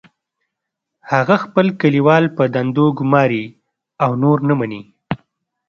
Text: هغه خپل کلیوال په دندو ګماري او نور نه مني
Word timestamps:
هغه 1.11 1.35
خپل 1.43 1.67
کلیوال 1.81 2.23
په 2.37 2.43
دندو 2.53 2.85
ګماري 2.97 3.43
او 4.03 4.11
نور 4.23 4.37
نه 4.47 4.53
مني 4.59 4.81